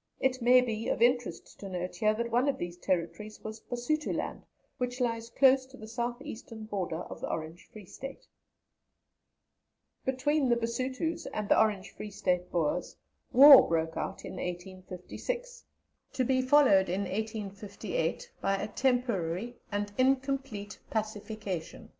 "It 0.20 0.42
maybe 0.42 0.88
of 0.90 1.00
interest 1.00 1.58
to 1.60 1.66
note 1.70 1.96
here 1.96 2.12
that 2.12 2.30
one 2.30 2.46
of 2.46 2.58
these 2.58 2.76
territories 2.76 3.40
was 3.42 3.58
Basutoland, 3.58 4.44
which 4.76 5.00
lies 5.00 5.30
close 5.30 5.64
to 5.64 5.78
the 5.78 5.88
South 5.88 6.20
Eastern 6.20 6.66
border 6.66 7.00
of 7.04 7.22
the 7.22 7.30
Orange 7.30 7.70
Free 7.72 7.86
State. 7.86 8.26
Between 10.04 10.50
the 10.50 10.56
Basutos 10.56 11.24
and 11.32 11.48
the 11.48 11.58
Orange 11.58 11.90
Free 11.90 12.10
State 12.10 12.50
Boers 12.50 12.96
war 13.32 13.66
broke 13.66 13.96
out 13.96 14.26
in 14.26 14.34
1856, 14.36 15.64
to 16.12 16.22
be 16.22 16.42
followed 16.42 16.90
in 16.90 17.04
1858 17.04 18.30
by 18.42 18.56
a 18.56 18.68
temporary 18.68 19.56
and 19.72 19.90
incomplete 19.96 20.80
pacification. 20.90 21.90